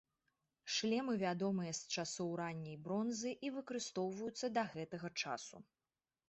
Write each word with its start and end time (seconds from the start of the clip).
Шлемы 0.75 1.13
вядомыя 1.23 1.73
з 1.79 1.99
часоў 2.03 2.31
ранняй 2.41 2.77
бронзы 2.87 3.35
і 3.49 3.53
выкарыстоўваюцца 3.59 4.51
да 4.57 4.63
гэтага 4.73 5.13
часу. 5.21 5.63